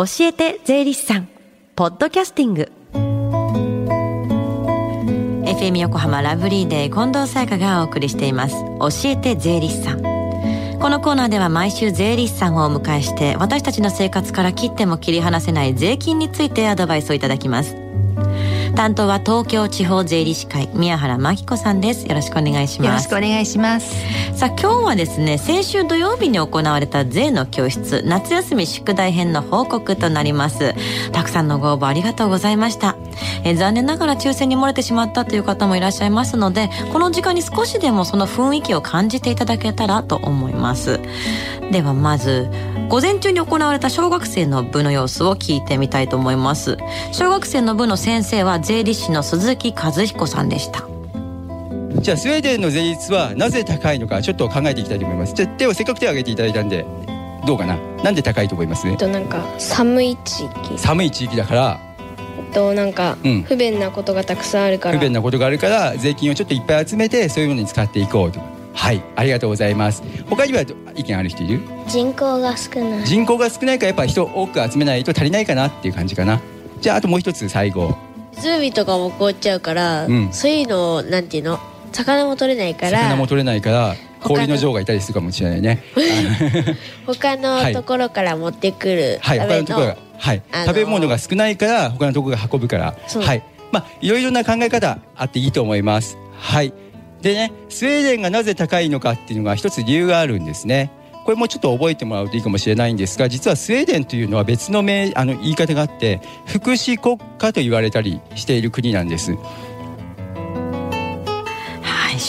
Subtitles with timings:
[0.00, 1.28] 教えて税理士さん。
[1.76, 2.72] ポッドキャスティング。
[5.44, 8.54] FM 横浜ラブリーデー近藤沙耶香がお送りしています。
[8.54, 10.00] 教えて税理士さん。
[10.00, 17.76] このコーナーでは毎週税理士さんをお迎えして私たちの生活から切っても切り離せない税金についてアドバイスをいただきます。
[18.74, 22.06] 担当は東京地方税理士会宮原真紀子さんです。
[22.06, 22.86] よろしくお願いします。
[22.86, 23.94] よろしくお願いします
[24.40, 30.72] さあ今日はですね先週土曜日に行われた税の教室夏休み宿題編の報告となります。
[31.12, 32.96] たくさんのご応募ありがとうございました。
[33.44, 41.00] え残念ながら抽選に漏れてしまったという方もいらっしゃいますのでこの時間に少しでもその雰囲気を感じていただけたらと思います。
[41.70, 42.48] ではまず
[42.88, 46.78] 午前中に行われた小学生の部の様子を聞いてみたいと思います。
[47.12, 50.89] 小学生の部の先生は税理士の鈴木和彦さんでした。
[52.00, 55.34] じゃあスウェーデンの税率はなぜ高いのかちょっと考えていきたいと思います。
[55.34, 56.86] じゃあ手をせっかく手を挙げていただいたんで
[57.46, 57.76] どうかな？
[58.02, 58.96] なんで高いと思います？
[58.96, 60.78] となんか寒い地域。
[60.78, 61.80] 寒い地域だから。
[62.54, 63.42] となんかうん。
[63.42, 68.40] 不便なことがたくさんあるから、不便なことがあるから税金をちょっといっぱい集めてそういうものに使っていこうと。
[68.72, 69.02] はい。
[69.16, 70.02] ありがとうございます。
[70.26, 70.62] 他には
[70.96, 71.60] 意見ある人いる？
[71.86, 73.04] 人口が少ない。
[73.04, 76.40] 人口が少ないからやっぱ人多く集めないと足りないかなっていう感じかな。
[76.80, 77.94] じゃああともう一つ最後。
[78.42, 80.32] 湖とかも凍っちゃうから、うん。
[80.32, 81.58] そういうのをなんていうの？
[81.92, 85.82] 魚も取れないから魚も取れないから氷の女王がいたりするかもしれないね。
[87.06, 89.38] 他のところから持ってくるはい。
[89.38, 92.94] 他のところがはい、あのー食べ物が少ないから他のところが運ぶから。
[93.20, 93.42] はい。
[93.72, 96.18] まあいろいろな考え方あっていいと思います。
[96.38, 96.72] はい。
[97.22, 100.90] でねスウェーデンがなぜ高いのかっていうのが一つ理由があるんですね。
[101.24, 109.32] これもちょっと覚えてもらうといいかもしれないんですが実はスウェーデンというのは別の名あの言い方があって福祉国家と言われたりしている国なんです。
[109.32, 109.40] はい、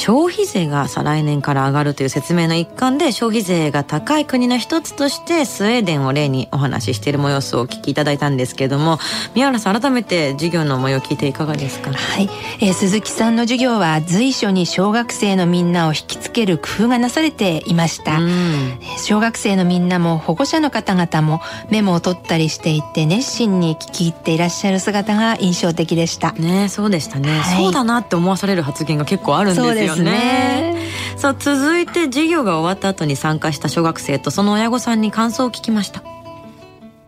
[0.04, 8.98] 消費税が再来年から上がるという説明の一環で消費税が高い国の一つとしてスウェーデンを例にお話ししている模様子をお聞きいただいたんですけれども
[9.36, 11.94] 宮原さん改めて授業の模様を聞いていかがですか？
[11.94, 12.28] はい、
[12.62, 18.80] えー鈴木さんの授業は随所に小学生のみんなを引きつける工夫がなされていました、うん。
[18.98, 26.32] 小学生のみんなも保護者の方々もメモを取ったりしていて熱心に聞き入っていらっしゃる姿が印象的でした。
[26.32, 27.64] ねそうでしたね、はい。
[27.64, 30.90] そうだなって思わされる発言が結構あるんですよねね。
[31.18, 36.04] さあ続いて授業が終わった後に参加した小学生とその親御さんに感想を聞きました。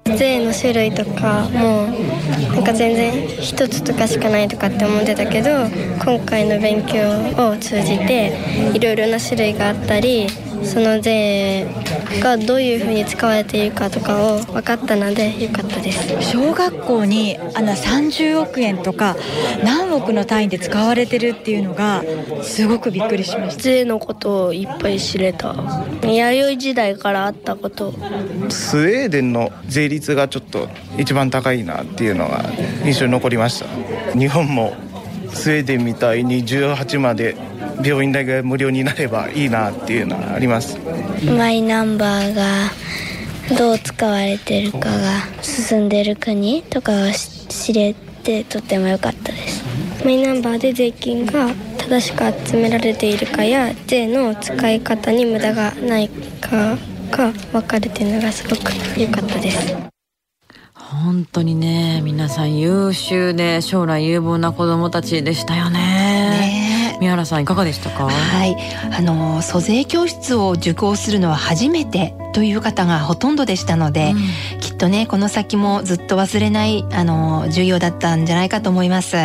[0.06, 1.88] 税の種類とかも
[2.54, 5.50] なんか全然一つとかしかないとかって思ってたけど
[6.04, 7.00] 今回の勉強
[7.52, 10.28] を通じていろいろな種類があったり
[10.66, 11.68] その税
[12.22, 16.22] がどういうふうに使われているかとかを分かったのでよかったです。
[16.22, 19.16] 小学校にあの30億円とか
[19.63, 22.03] 何億の単位で使われてるっていうのが
[22.41, 23.63] すごくびっくりしました。
[23.63, 25.56] 税のことをいっぱい知れた。
[26.03, 27.94] 弥生時代からあったこと。
[28.50, 32.44] スウェーデンの税率がちょっと一番高いなっていうのが
[32.85, 33.66] 印象に残りました。
[34.18, 34.74] 日本も
[35.34, 37.36] スウェーデンみたいに18まで
[37.84, 40.78] 病院代が無料になればいいなっていうのはあります。
[41.26, 42.72] マイナンバーが
[43.58, 44.88] どう使われてるかが
[45.42, 46.96] 進んでる国とかを
[47.50, 47.94] 知れ
[48.24, 49.64] てとても良かったです。
[50.06, 56.78] マイナンバーで税金が正しく集められているかや税の使い方に無駄がないか
[57.12, 59.93] が分かるっていうのがすごく良かったです。
[60.94, 65.80] 本当にね皆さん優秀で将来有望な子供たちでしたよね。
[65.80, 66.98] ね。
[67.00, 68.08] 宮原さんいかがでしたか？
[68.08, 68.56] はい、
[68.96, 74.14] あの租税教室を受講するのは初めてという方がほとんどでしたので、
[74.60, 79.16] きっとねこの先もずっと忘れないあの授業だったんじゃないかと思います。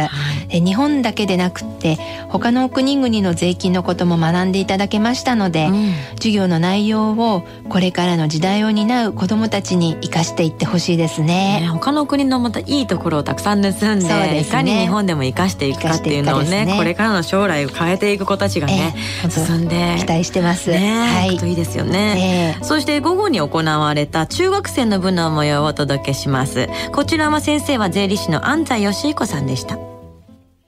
[0.48, 1.98] で日本だけでなくって
[2.28, 5.92] 他の国々の税金のことも学んでいただけましたので、うん。
[6.16, 11.68] 授業の内容をこれからの時代を担う子どもたちに生かしていってほしいですね、ね。
[11.68, 14.40] 他の国のまたいいところをたくさん盗んでね。
[14.40, 16.76] いかに日本でも生かしていくかっていうのをねね。
[16.76, 20.70] これからの将来を変えていく子たちがね、ええ進んで期待してます。
[20.70, 21.36] ね、はい。
[21.36, 22.64] いいいですよね、ええ。
[22.64, 29.78] そして午後に行われた中学生の部の模様をお届けしますこちらは先生は税理士の安西義彦さんでした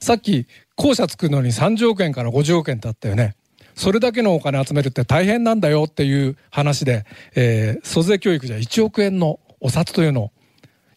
[0.00, 0.46] さっき
[0.76, 3.36] 校舎作るのに30億円から50億円ってあったよね。
[3.74, 7.04] それだけのお金集めるって大変なんだよっていう話で、
[7.34, 10.32] えー、租税教育じゃ1億円のお札というのを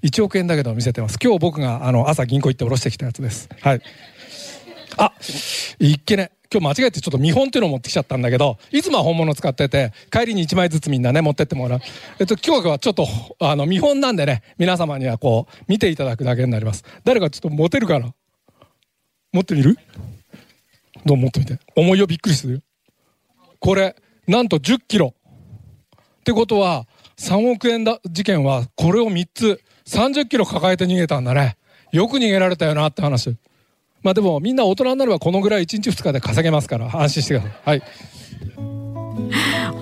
[0.04, 1.18] 1億円だけど見せてます。
[1.22, 3.50] 今日僕があの朝銀行行って下ろしてきたやつです。
[3.62, 3.82] はい。
[4.98, 5.12] あ、
[5.80, 6.32] いっけね。
[6.54, 11.80] 今日間違えてちょっと見本っていうのを持ってきちゃったんだけど、いつもは本物使ってて、帰りに1枚ずつみんなね、持ってってもらう。
[12.20, 13.08] えっと、今日はちょっと、
[13.40, 16.84] あの、見本なんでね、皆様にはこう、見ていただくだけになります。
[17.04, 18.14] 誰かちょっと持てるかな？
[19.32, 19.80] 持ってみる？
[21.06, 21.58] どう持ってみて。
[21.76, 22.62] 重いよ、びっくりする。
[23.60, 23.96] これ、
[24.28, 25.16] なんと10キロ。
[26.20, 26.86] ってことは、
[27.18, 31.58] 3億円だ事件はこれを3つ30キロ抱えて逃げたんだね。
[31.92, 33.38] よく逃げられたよなって話。
[34.04, 37.52] まあでもみんな大人になればこのぐらい1日2日で稼げますから安心してください。
[37.66, 37.84] はい。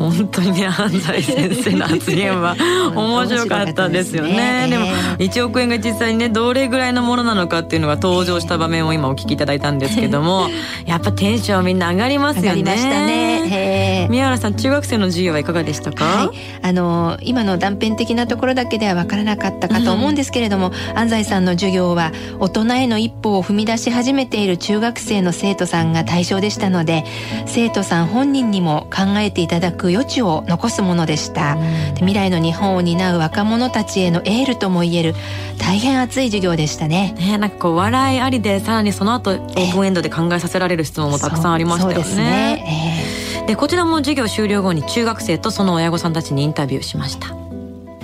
[0.09, 2.55] 本当にね安西先生の発言は
[2.95, 4.85] 面白かったですよね、ね、でも
[5.19, 10.49] 1億円が実際にねどれぐらいのものなのかっていうのが登場した場面を今お聞きいただいたんですけども
[10.85, 12.61] やっぱテンションみんな上がりますよね。
[12.63, 14.07] ね。
[14.09, 27.03] 宮原さん中学生の授業はいかがでしたか、はい、あの今の断片的なところだけでは分からなかったかと思うんですけれども、うん、安西さんの授業は大人への一歩を踏み出し始めている中学生の生徒さんが対象でしたので
[27.45, 31.57] 生徒さん本人にも考えていただく余地を残すものでした、
[31.95, 35.13] 未来の日本を担う若者たちへのエールともいえる
[35.57, 37.13] 大変熱い授業でしたね。
[37.17, 42.15] ねなんかこう笑いありでさらにその後オープンエンドで考えさせられる質問もたくさんありましたよね。
[42.15, 43.37] ね。
[43.39, 47.35] えー、でこちらも授業終了後に中学生とその親御さんたちにインタビューしました。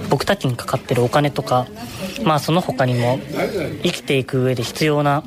[0.09, 1.67] 僕たちにかかってるお金とか
[2.23, 3.19] まあその他にも
[3.83, 5.23] 生きていく上で必要な、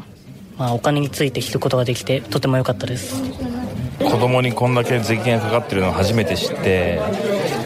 [0.61, 3.23] まあ、お金について聞くことができてとても良かったです。
[3.99, 7.01] 子供にこんだけ税金がかかってるのを初めて知って、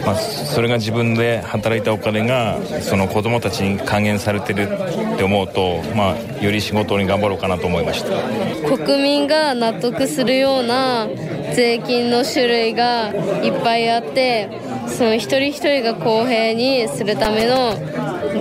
[0.05, 8.77] まあ、それが自分で働いたお金がその子供たちに還元されてるって思うと、まあ、より仕事に頑張ろうかなと思いました。
[8.77, 11.07] 国民が納得するような
[11.53, 13.09] 税金の種類が
[13.43, 14.49] いっぱいあって
[14.87, 17.75] その一人一人が公平にするための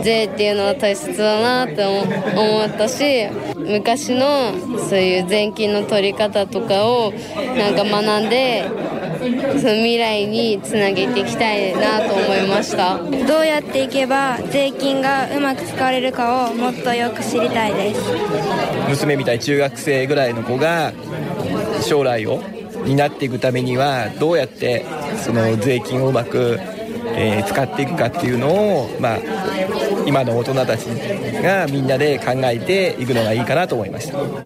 [0.03, 7.13] 税っていうのは大切だなって思ったし昔のそういう税金の取り方とかを
[7.57, 8.69] なんか学んで
[9.19, 12.99] その未来につなげていきたいなと思いました。
[13.27, 18.01] どうやっていけば税金がうまく使われるかをもっとよく知りたいです。
[18.89, 20.93] 娘みたい中学生ぐらいの子が
[21.81, 22.43] 将来を
[22.85, 24.85] 担っていくためにはどうやって
[25.17, 26.61] その税金をうまく
[27.17, 29.19] えー、使っていくかっていうのを、まあ、
[30.07, 34.45] 今の大人たちがみんなで考えていくのがいいかなと思いました。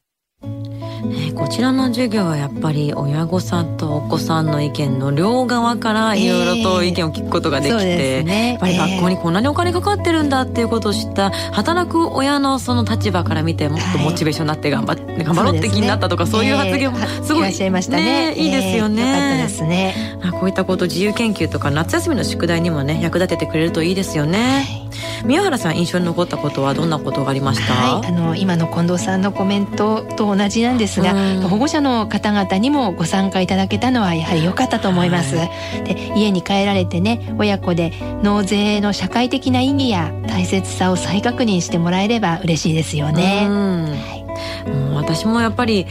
[1.35, 18.49] こちらの授業はやっぱり親御さんとお子さんの意見の両側からいろいろと意見を聞くことができて、えーね、やっぱり学校にこんなにお金かかってるんだっていうことを知った働く親のその立場から見てもっとモチベーションになって頑張って、はい、頑張ろうって気になったとかそう,、いう発言もすごい、いらっしゃいましたね、ね、い。
[18.49, 20.19] いですよね、えー、よかったですね。
[20.41, 31.15] こういったこと自由研究とか夏休みの宿題にもね役立ててくれるといいですよね、はい宮原さん印象に残ったことはどんなことがありました、はい、あの今の近藤さんのコメントと同じなんですが、
[31.49, 35.37] 保護者の方々にもご参加いただけたのはやはり良かったと思います。
[35.37, 37.93] はい、で家に帰られてね親子で
[38.23, 43.47] 納税の社会的な意義や大切さを再確認してもらえれば嬉しいですよね。
[43.49, 44.25] は
[44.67, 45.87] い、もう私もやっぱり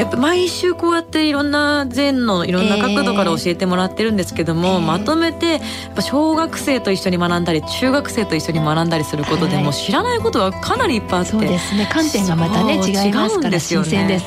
[0.00, 5.60] やっぱ毎週こうやっていろんな禅のいろんな角度から教えてもらってるんですけども、えー、まとめてやっ
[5.94, 11.86] ぱ小学生と一緒に学んだり中学生と一緒に学んだりすることで、も知らないことがかなりいっぱいあってそうですね。
[11.92, 12.74] 観点がまたね。
[12.74, 13.74] 違いますからです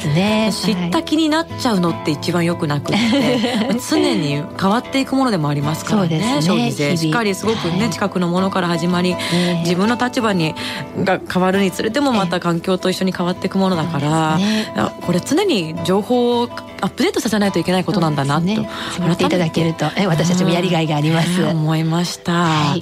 [0.07, 0.51] ね。
[0.53, 2.97] 知った気になっちゃうのって一番よくなくて
[3.89, 6.41] 常に変わっていくものでもありますからねね。
[6.41, 10.53] 消費税しっかりすごくね、近くのものから始まり、えー、自分の立場に
[11.03, 16.49] が変わるにつれてもまた環境と一緒に変わっていくものだから、えー、これ常に情報を
[16.81, 18.69] アップデートさせないといけないことなんだなと、ね、
[18.99, 22.81] 思っていただけるとえ私たちもやりがいがあります、うん、思いました、はい、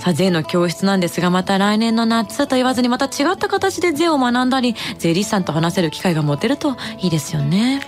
[0.00, 7.80] さあ税の教室なんですがまた来年の夏と言わずにまた違った形で税を学んだり税理士さんと話せる機会が持てるといいですよね、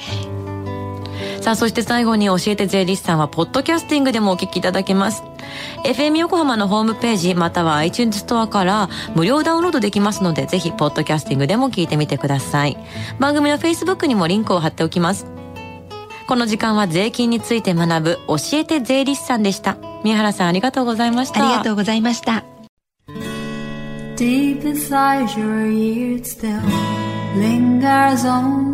[1.45, 5.23] さあ、そして最後に教えて税理士さんは、ポッドキャスティングでもお聞きいただけます。
[5.85, 12.79] FM 横浜のホームページ、または iTunes ストアから無料ダウンロードできますので、ぜひ、ポッドキャスティングでも聞いてみてください。
[13.19, 15.27] 番組の Facebook にもリンクを貼っておきます。
[16.27, 19.77] この時間は税金について学ぶ、教えて税理士さんでした。
[20.03, 21.47] 宮原さん、ありがとうございました。
[21.47, 22.43] ありがとうございました。
[24.17, 26.59] Deep inside your ears still
[27.37, 28.74] lingers on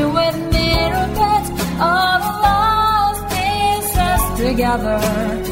[4.77, 5.50] another.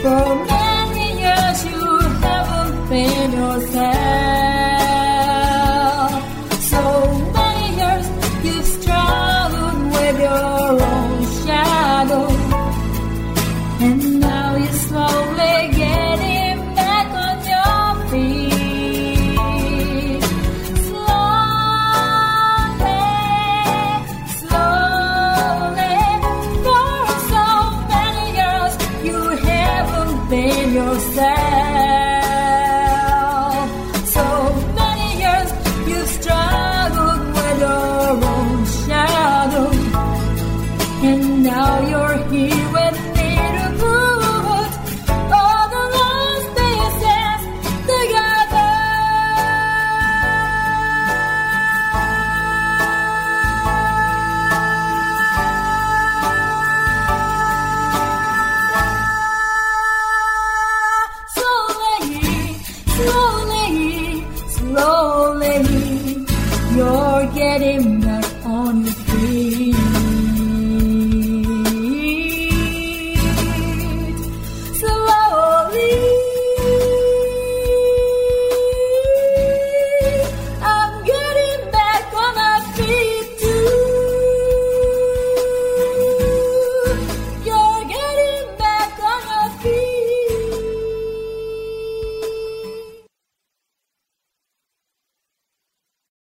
[0.00, 0.39] from